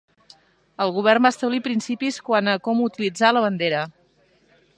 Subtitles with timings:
[0.85, 3.85] El govern va establir principis quant a com utilitzar la bandera.